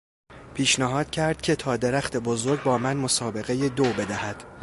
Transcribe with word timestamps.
پیشنهاد 0.53 1.09
کرد 1.11 1.41
که 1.41 1.55
تا 1.55 1.77
درخت 1.77 2.17
بزرگ 2.17 2.63
با 2.63 2.77
من 2.77 2.97
مسابقهی 2.97 3.69
دو 3.69 3.83
بدهد. 3.93 4.43